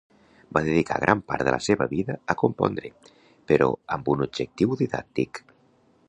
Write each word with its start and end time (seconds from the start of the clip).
Va 0.57 0.61
dedicar 0.67 0.95
gran 1.01 1.19
part 1.31 1.43
de 1.47 1.51
la 1.55 1.59
seva 1.65 1.87
vida 1.91 2.15
a 2.33 2.35
compondre, 2.43 2.91
però 3.51 3.67
amb 3.97 4.09
un 4.15 4.25
objectiu 4.27 4.75
didàctic. 4.81 5.43